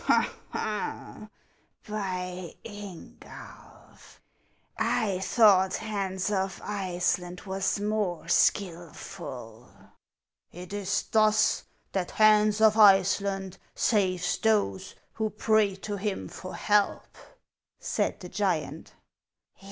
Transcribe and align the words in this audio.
"Ho! 0.07 0.25
ho! 0.53 1.29
by 1.87 2.55
Ingulf! 2.63 4.17
I 4.75 5.19
thought 5.19 5.75
Hans 5.75 6.31
of 6.31 6.59
Iceland 6.63 7.41
was 7.41 7.79
more 7.79 8.27
skilful"" 8.27 9.69
It 10.61 10.73
is 10.73 11.03
thus 11.11 11.65
that 11.91 12.09
Hans 12.17 12.61
of 12.61 12.77
Iceland 12.79 13.59
saves 13.75 14.39
those 14.39 14.95
who 15.13 15.29
pray 15.29 15.75
to 15.75 15.97
him 15.97 16.27
for 16.29 16.55
help!" 16.55 17.15
said 17.79 18.21
the 18.21 18.29
giant. 18.29 18.93